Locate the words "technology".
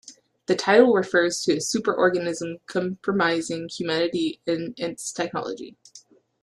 5.11-5.77